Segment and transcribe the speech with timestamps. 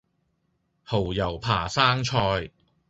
[0.87, 2.49] 蠔油扒生菜